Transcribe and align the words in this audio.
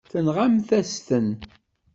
Tenɣamt-as-ten. 0.11 1.29